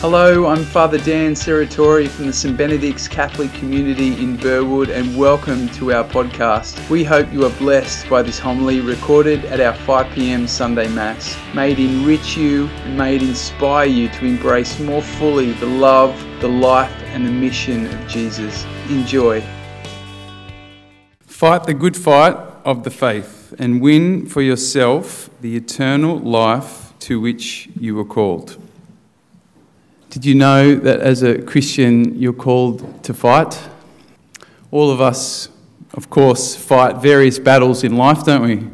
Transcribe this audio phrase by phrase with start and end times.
[0.00, 2.56] Hello, I'm Father Dan Serratori from the St.
[2.56, 6.88] Benedict's Catholic community in Burwood, and welcome to our podcast.
[6.88, 11.36] We hope you are blessed by this homily recorded at our 5 pm Sunday Mass.
[11.54, 16.18] May it enrich you and may it inspire you to embrace more fully the love,
[16.40, 18.64] the life, and the mission of Jesus.
[18.88, 19.44] Enjoy.
[21.26, 27.20] Fight the good fight of the faith and win for yourself the eternal life to
[27.20, 28.56] which you were called.
[30.10, 33.56] Did you know that as a Christian you're called to fight?
[34.72, 35.50] All of us,
[35.94, 38.66] of course, fight various battles in life, don't we?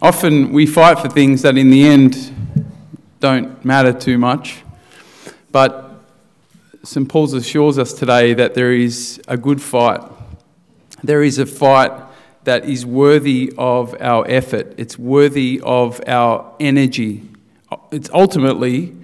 [0.00, 2.32] Often we fight for things that in the end
[3.18, 4.62] don't matter too much.
[5.50, 6.04] But
[6.84, 7.08] St.
[7.08, 10.00] Paul's assures us today that there is a good fight.
[11.02, 11.90] There is a fight
[12.44, 17.28] that is worthy of our effort, it's worthy of our energy.
[17.90, 18.94] It's ultimately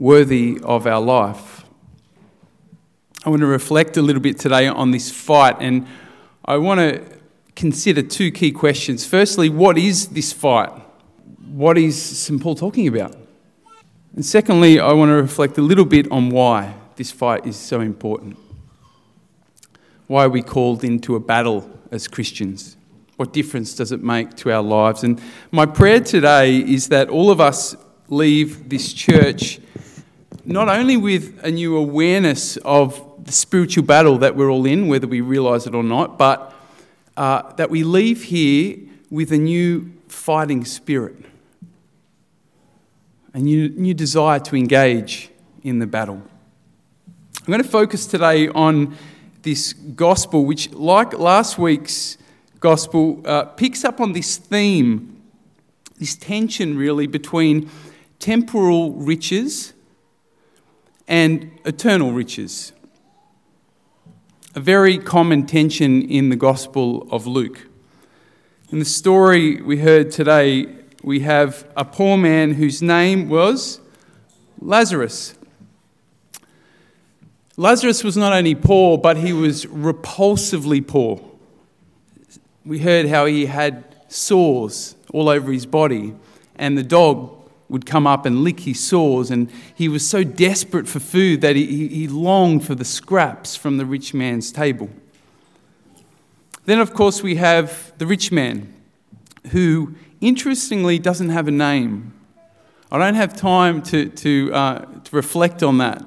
[0.00, 1.62] worthy of our life.
[3.22, 5.86] I want to reflect a little bit today on this fight, and
[6.42, 7.04] I want to
[7.54, 9.04] consider two key questions.
[9.04, 10.70] Firstly, what is this fight?
[11.50, 12.40] What is St.
[12.40, 13.14] Paul talking about?
[14.14, 17.82] And secondly, I want to reflect a little bit on why this fight is so
[17.82, 18.38] important.
[20.06, 22.78] Why are we called into a battle as Christians?
[23.16, 25.04] What difference does it make to our lives?
[25.04, 25.20] And
[25.52, 27.76] my prayer today is that all of us
[28.08, 29.60] leave this church
[30.44, 35.06] not only with a new awareness of the spiritual battle that we're all in, whether
[35.06, 36.54] we realize it or not, but
[37.16, 38.76] uh, that we leave here
[39.10, 41.16] with a new fighting spirit,
[43.34, 45.30] a new, new desire to engage
[45.62, 46.22] in the battle.
[47.38, 48.96] I'm going to focus today on
[49.42, 52.18] this gospel, which, like last week's
[52.60, 55.20] gospel, uh, picks up on this theme,
[55.98, 57.70] this tension really between
[58.18, 59.72] temporal riches
[61.10, 62.72] and eternal riches.
[64.54, 67.66] A very common tension in the Gospel of Luke.
[68.70, 70.66] In the story we heard today,
[71.02, 73.80] we have a poor man whose name was
[74.60, 75.34] Lazarus.
[77.56, 81.20] Lazarus was not only poor, but he was repulsively poor.
[82.64, 86.14] We heard how he had sores all over his body,
[86.54, 87.39] and the dog
[87.70, 91.54] would come up and lick his sores, and he was so desperate for food that
[91.54, 94.90] he, he longed for the scraps from the rich man's table.
[96.64, 98.74] Then, of course, we have the rich man,
[99.52, 102.12] who interestingly doesn't have a name.
[102.92, 106.04] I don't have time to, to, uh, to reflect on that,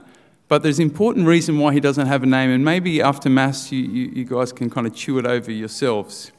[0.50, 3.72] but there's an important reason why he doesn't have a name, and maybe after Mass
[3.72, 6.34] you, you, you guys can kind of chew it over yourselves.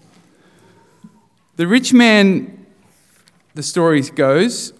[1.56, 2.66] The rich man,
[3.54, 4.74] the story goes,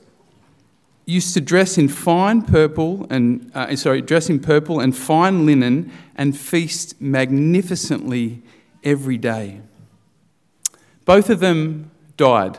[1.07, 5.93] used to dress in fine purple and uh, sorry, dress in purple and fine linen
[6.17, 8.43] and feast magnificently
[8.83, 9.61] every day.
[11.05, 12.59] Both of them died,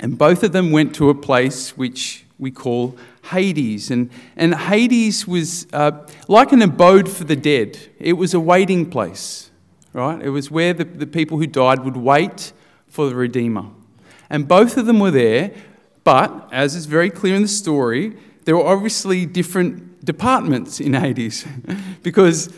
[0.00, 2.96] and both of them went to a place which we call
[3.30, 3.90] Hades.
[3.90, 8.88] And, and Hades was uh, like an abode for the dead, it was a waiting
[8.90, 9.50] place,
[9.92, 10.20] right?
[10.22, 12.52] It was where the, the people who died would wait
[12.88, 13.66] for the Redeemer.
[14.30, 15.52] And both of them were there
[16.04, 21.46] but, as is very clear in the story, there were obviously different departments in Hades
[22.02, 22.52] because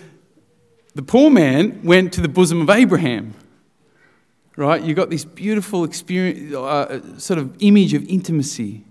[0.94, 3.34] the poor man went to the bosom of Abraham.
[4.56, 4.82] Right?
[4.82, 8.84] You got this beautiful experience, uh, sort of image of intimacy,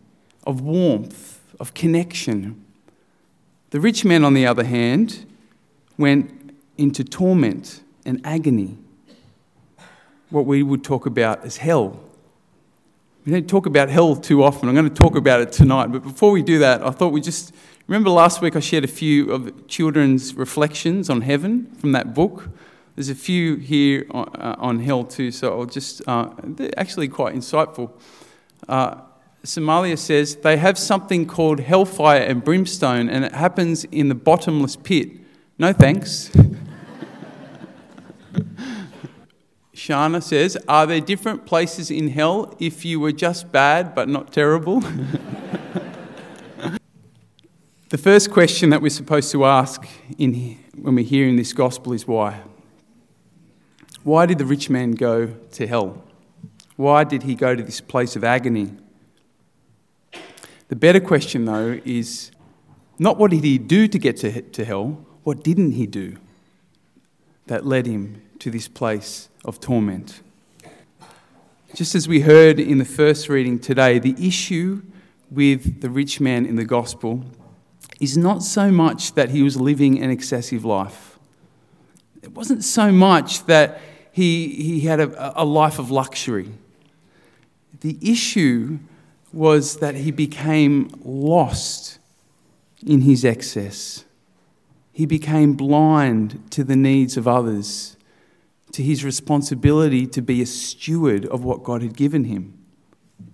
[0.45, 2.63] of warmth, of connection.
[3.69, 5.25] The rich man, on the other hand,
[5.97, 8.77] went into torment and agony,
[10.29, 11.99] what we would talk about as hell.
[13.25, 14.67] We don't talk about hell too often.
[14.67, 15.88] I'm going to talk about it tonight.
[15.88, 17.53] But before we do that, I thought we just
[17.88, 22.50] remember last week I shared a few of children's reflections on heaven from that book.
[22.95, 27.07] There's a few here on, uh, on hell too, so I'll just, uh, they're actually
[27.07, 27.91] quite insightful.
[28.67, 28.95] Uh,
[29.45, 34.75] Somalia says they have something called hellfire and brimstone, and it happens in the bottomless
[34.75, 35.09] pit.
[35.57, 36.30] No thanks.
[39.83, 44.31] Shana says, Are there different places in hell if you were just bad but not
[44.31, 44.80] terrible?
[47.89, 49.85] the first question that we're supposed to ask
[50.18, 52.39] in, when we're hearing this gospel is why?
[54.03, 56.01] Why did the rich man go to hell?
[56.77, 58.71] Why did he go to this place of agony?
[60.69, 62.31] The better question, though, is
[63.00, 66.15] not what did he do to get to, to hell, what didn't he do
[67.47, 70.22] that led him to this place of torment.
[71.74, 74.81] Just as we heard in the first reading today, the issue
[75.31, 77.24] with the rich man in the gospel
[78.01, 81.18] is not so much that he was living an excessive life.
[82.22, 83.80] It wasn't so much that
[84.12, 86.51] he, he had a, a life of luxury.
[87.80, 88.80] The issue
[89.31, 91.98] was that he became lost
[92.86, 94.04] in his excess.
[94.92, 97.95] He became blind to the needs of others,
[98.73, 102.57] to his responsibility to be a steward of what God had given him.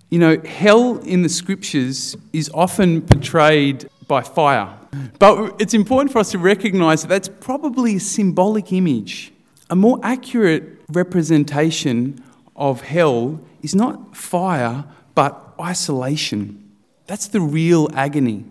[0.10, 4.76] You know, hell in the scriptures is often portrayed by fire.
[5.20, 9.32] But it's important for us to recognize that that's probably a symbolic image.
[9.70, 12.24] A more accurate representation
[12.56, 14.84] of hell is not fire,
[15.14, 16.72] but isolation.
[17.08, 18.46] That's the real agony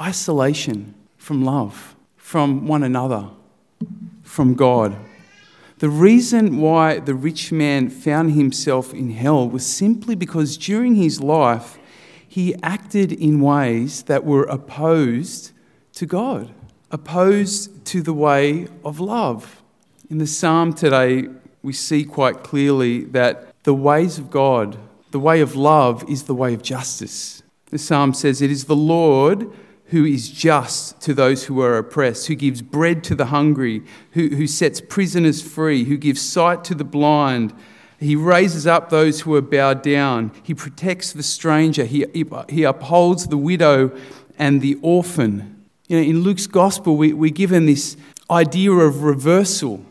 [0.00, 3.30] isolation from love, from one another,
[4.22, 4.94] from God.
[5.78, 11.20] The reason why the rich man found himself in hell was simply because during his
[11.20, 11.78] life
[12.26, 15.52] he acted in ways that were opposed
[15.92, 16.50] to God,
[16.90, 19.62] opposed to the way of love.
[20.08, 21.28] In the psalm today,
[21.62, 24.78] we see quite clearly that the ways of God,
[25.10, 27.42] the way of love, is the way of justice.
[27.70, 29.52] The psalm says, It is the Lord
[29.88, 34.28] who is just to those who are oppressed, who gives bread to the hungry, who,
[34.28, 37.52] who sets prisoners free, who gives sight to the blind
[37.98, 40.32] he raises up those who are bowed down.
[40.42, 41.84] He protects the stranger.
[41.84, 42.04] He,
[42.48, 43.96] he upholds the widow
[44.38, 45.64] and the orphan.
[45.88, 47.96] You know, in Luke's gospel, we, we're given this
[48.30, 49.84] idea of reversal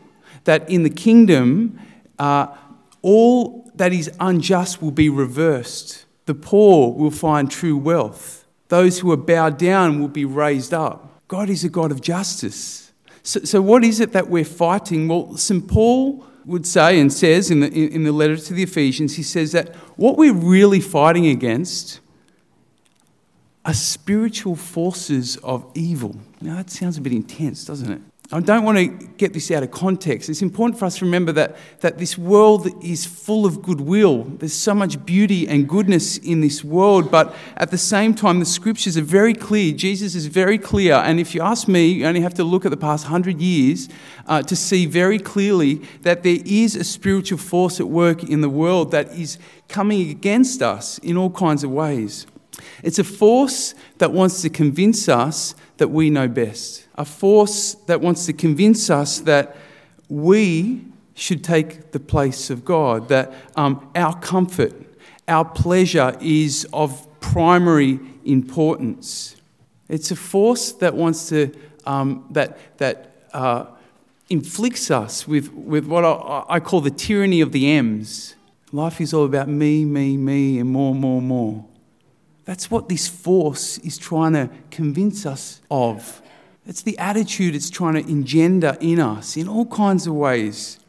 [0.43, 1.79] that in the kingdom,
[2.19, 2.47] uh,
[3.01, 6.05] all that is unjust will be reversed.
[6.25, 8.44] The poor will find true wealth.
[8.67, 11.21] Those who are bowed down will be raised up.
[11.27, 12.91] God is a God of justice.
[13.23, 15.07] So, so what is it that we're fighting?
[15.07, 15.67] Well, St.
[15.67, 19.51] Paul would say and says in the, in the letter to the Ephesians, he says
[19.53, 21.99] that what we're really fighting against
[23.65, 26.15] are spiritual forces of evil.
[26.39, 28.01] Now, that sounds a bit intense, doesn't it?
[28.31, 28.87] I don't want to
[29.17, 30.29] get this out of context.
[30.29, 34.23] It's important for us to remember that, that this world is full of goodwill.
[34.23, 38.45] There's so much beauty and goodness in this world, but at the same time, the
[38.45, 39.73] scriptures are very clear.
[39.73, 40.95] Jesus is very clear.
[40.95, 43.89] And if you ask me, you only have to look at the past hundred years
[44.25, 48.49] uh, to see very clearly that there is a spiritual force at work in the
[48.49, 49.37] world that is
[49.67, 52.25] coming against us in all kinds of ways.
[52.83, 58.01] It's a force that wants to convince us that we know best a force that
[58.01, 59.55] wants to convince us that
[60.09, 60.81] we
[61.13, 64.73] should take the place of God, that um, our comfort,
[65.27, 69.35] our pleasure is of primary importance.
[69.87, 71.53] It's a force that wants to,
[71.85, 73.65] um, that, that uh,
[74.29, 78.35] inflicts us with, with what I, I call the tyranny of the M's.
[78.71, 81.65] Life is all about me, me, me, and more, more, more.
[82.45, 86.21] That's what this force is trying to convince us of.
[86.67, 90.79] It's the attitude it's trying to engender in us in all kinds of ways.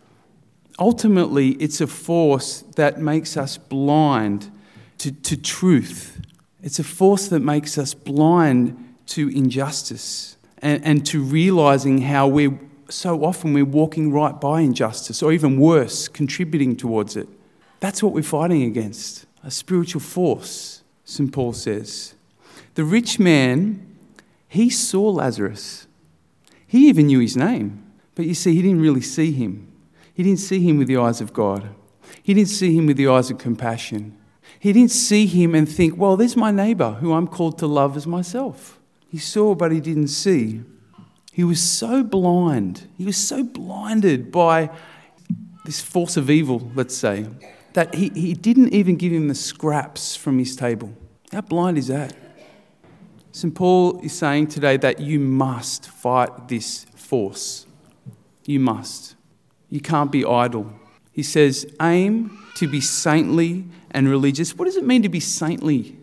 [0.78, 4.50] Ultimately, it's a force that makes us blind
[4.98, 6.20] to, to truth.
[6.62, 12.58] It's a force that makes us blind to injustice and, and to realizing how we're
[12.88, 17.28] so often we're walking right by injustice, or even worse, contributing towards it.
[17.80, 21.32] That's what we're fighting against a spiritual force, St.
[21.32, 22.14] Paul says.
[22.74, 23.96] The rich man
[24.48, 25.86] he saw Lazarus.
[26.66, 27.82] He even knew his name.
[28.14, 29.70] But you see, he didn't really see him.
[30.14, 31.68] He didn't see him with the eyes of God.
[32.22, 34.16] He didn't see him with the eyes of compassion.
[34.58, 37.96] He didn't see him and think, well, there's my neighbor who I'm called to love
[37.96, 38.78] as myself.
[39.08, 40.62] He saw, but he didn't see.
[41.32, 42.88] He was so blind.
[42.96, 44.70] He was so blinded by
[45.66, 47.26] this force of evil, let's say,
[47.76, 50.90] that he, he didn't even give him the scraps from his table.
[51.30, 52.16] How blind is that?
[53.32, 53.54] St.
[53.54, 57.66] Paul is saying today that you must fight this force.
[58.46, 59.14] You must.
[59.68, 60.72] You can't be idle.
[61.12, 64.54] He says, aim to be saintly and religious.
[64.54, 65.98] What does it mean to be saintly?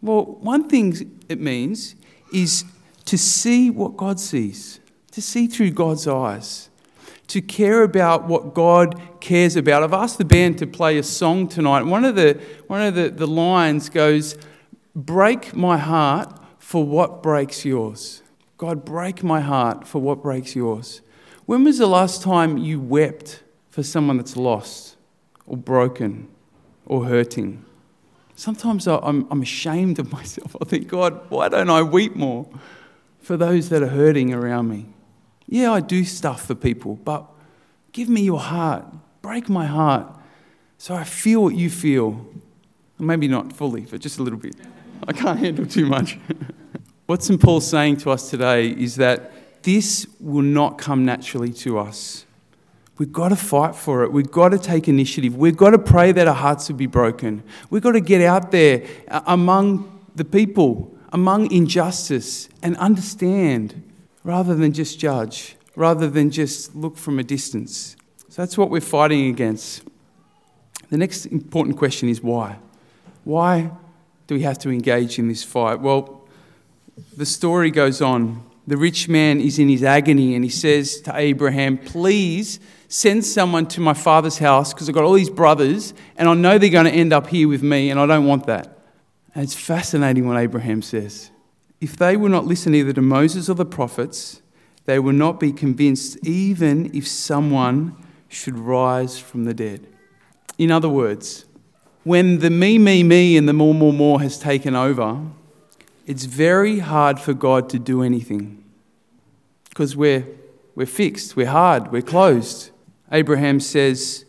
[0.00, 1.94] Well, one thing it means
[2.34, 2.64] is
[3.04, 4.80] to see what God sees,
[5.12, 6.68] to see through God's eyes,
[7.32, 9.82] to care about what God cares about.
[9.82, 11.80] I've asked the band to play a song tonight.
[11.80, 14.36] One of the, one of the, the lines goes,
[14.94, 18.22] Break my heart for what breaks yours.
[18.58, 21.00] God, break my heart for what breaks yours.
[21.46, 24.96] When was the last time you wept for someone that's lost
[25.46, 26.28] or broken
[26.84, 27.64] or hurting?
[28.36, 30.54] Sometimes I'm, I'm ashamed of myself.
[30.60, 32.46] I think, God, why don't I weep more
[33.22, 34.88] for those that are hurting around me?
[35.52, 37.26] Yeah, I do stuff for people, but
[37.92, 38.86] give me your heart.
[39.20, 40.06] Break my heart
[40.78, 42.24] so I feel what you feel.
[42.98, 44.56] Maybe not fully, but just a little bit.
[45.06, 46.18] I can't handle too much.
[47.04, 47.38] What St.
[47.38, 52.24] Paul's saying to us today is that this will not come naturally to us.
[52.96, 54.12] We've got to fight for it.
[54.12, 55.36] We've got to take initiative.
[55.36, 57.42] We've got to pray that our hearts will be broken.
[57.68, 58.86] We've got to get out there
[59.26, 63.82] among the people, among injustice, and understand
[64.24, 67.96] rather than just judge, rather than just look from a distance.
[68.28, 69.82] So that's what we're fighting against.
[70.90, 72.58] The next important question is why?
[73.24, 73.70] Why
[74.26, 75.80] do we have to engage in this fight?
[75.80, 76.26] Well,
[77.16, 78.44] the story goes on.
[78.66, 83.66] The rich man is in his agony and he says to Abraham, Please send someone
[83.66, 86.84] to my father's house because I've got all these brothers and I know they're going
[86.84, 88.78] to end up here with me and I don't want that.
[89.34, 91.30] And it's fascinating what Abraham says.
[91.82, 94.40] If they will not listen either to Moses or the prophets,
[94.84, 97.96] they will not be convinced even if someone
[98.28, 99.88] should rise from the dead.
[100.58, 101.44] In other words,
[102.04, 105.22] when the me, me, me and the more, more, more has taken over,
[106.06, 108.62] it's very hard for God to do anything
[109.68, 110.24] because we're,
[110.76, 112.70] we're fixed, we're hard, we're closed.
[113.10, 114.24] Abraham says,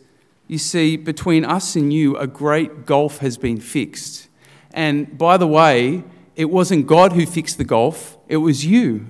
[0.48, 4.26] You see, between us and you, a great gulf has been fixed.
[4.72, 6.02] And by the way,
[6.36, 9.06] it wasn't God who fixed the gulf, it was you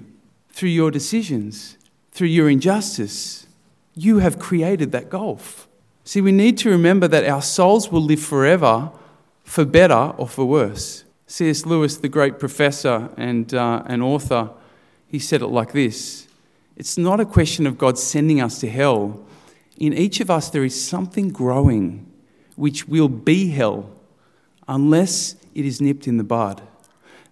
[0.50, 1.76] through your decisions,
[2.12, 3.46] through your injustice.
[3.94, 5.68] You have created that gulf.
[6.04, 8.92] See, we need to remember that our souls will live forever
[9.42, 11.04] for better or for worse.
[11.26, 11.64] C.S.
[11.64, 14.50] Lewis, the great professor and, uh, and author,
[15.06, 16.28] he said it like this
[16.76, 19.24] It's not a question of God sending us to hell.
[19.76, 22.06] In each of us, there is something growing
[22.54, 23.90] which will be hell
[24.68, 26.62] unless it is nipped in the bud.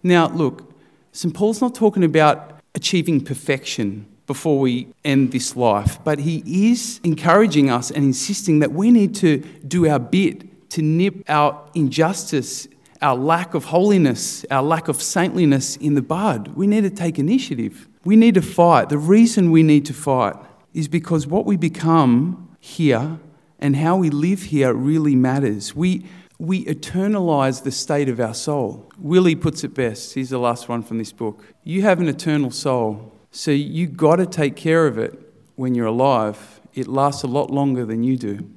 [0.03, 0.73] Now, look,
[1.13, 1.33] St.
[1.33, 7.69] Paul's not talking about achieving perfection before we end this life, but he is encouraging
[7.69, 12.67] us and insisting that we need to do our bit to nip our injustice,
[13.01, 16.49] our lack of holiness, our lack of saintliness in the bud.
[16.55, 17.87] We need to take initiative.
[18.05, 18.89] We need to fight.
[18.89, 20.35] The reason we need to fight
[20.73, 23.19] is because what we become here
[23.59, 25.75] and how we live here really matters.
[25.75, 26.05] We,
[26.43, 28.91] we eternalize the state of our soul.
[28.99, 30.13] Willie puts it best.
[30.13, 31.41] Here's the last one from this book.
[31.63, 35.17] You have an eternal soul, so you got to take care of it
[35.55, 36.59] when you're alive.
[36.73, 38.49] It lasts a lot longer than you do.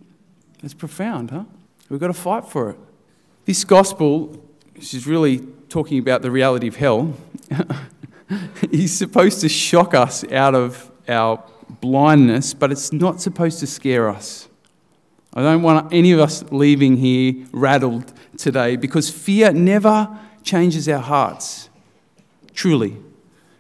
[0.60, 1.44] That's profound, huh?
[1.88, 2.78] We've got to fight for it.
[3.44, 4.36] This gospel,
[4.74, 7.14] which is really talking about the reality of hell,
[8.72, 11.40] is supposed to shock us out of our
[11.80, 14.48] blindness, but it's not supposed to scare us.
[15.36, 20.98] I don't want any of us leaving here rattled today because fear never changes our
[20.98, 21.68] hearts.
[22.54, 22.96] Truly.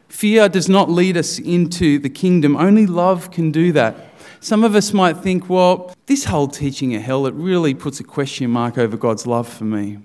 [0.08, 2.56] Fear does not lead us into the kingdom.
[2.56, 3.94] Only love can do that.
[4.40, 8.04] Some of us might think, well, this whole teaching of hell, it really puts a
[8.04, 9.98] question mark over God's love for me.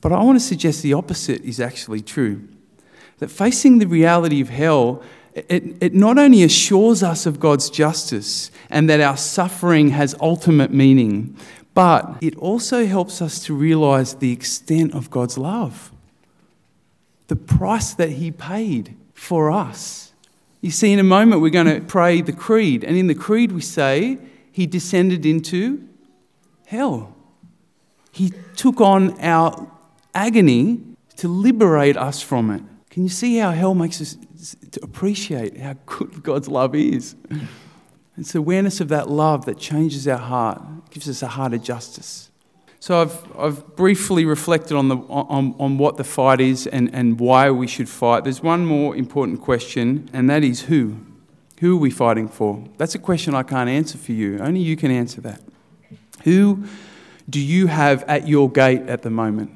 [0.00, 2.48] But I want to suggest the opposite is actually true.
[3.18, 5.02] That facing the reality of hell
[5.34, 10.72] it, it not only assures us of God's justice and that our suffering has ultimate
[10.72, 11.36] meaning,
[11.74, 15.90] but it also helps us to realize the extent of God's love,
[17.28, 20.12] the price that He paid for us.
[20.60, 23.52] You see, in a moment, we're going to pray the creed, and in the creed,
[23.52, 24.18] we say,
[24.52, 25.88] He descended into
[26.66, 27.14] hell.
[28.12, 29.70] He took on our
[30.14, 30.80] agony
[31.16, 32.62] to liberate us from it.
[32.92, 34.18] Can you see how hell makes us
[34.82, 37.16] appreciate how good God's love is?
[38.18, 42.30] It's awareness of that love that changes our heart, gives us a heart of justice.
[42.80, 47.18] So I've, I've briefly reflected on, the, on, on what the fight is and, and
[47.18, 48.24] why we should fight.
[48.24, 50.98] There's one more important question, and that is who?
[51.60, 52.62] Who are we fighting for?
[52.76, 54.38] That's a question I can't answer for you.
[54.38, 55.40] Only you can answer that.
[56.24, 56.64] Who
[57.30, 59.50] do you have at your gate at the moment?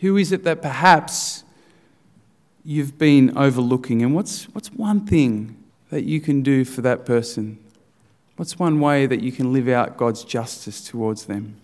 [0.00, 1.44] Who is it that perhaps
[2.64, 4.02] you've been overlooking?
[4.02, 5.56] And what's, what's one thing
[5.90, 7.58] that you can do for that person?
[8.36, 11.56] What's one way that you can live out God's justice towards them?